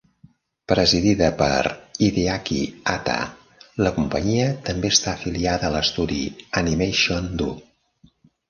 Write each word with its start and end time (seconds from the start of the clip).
Presidida 0.71 1.27
per 1.41 1.59
Hideaki 2.05 2.57
Hatta, 2.93 3.19
la 3.87 3.93
companyia 3.99 4.49
també 4.71 4.93
està 4.97 5.13
afiliada 5.15 5.71
a 5.71 5.75
l'estudi 5.77 6.21
Animation 6.65 7.31
Do. 7.43 7.53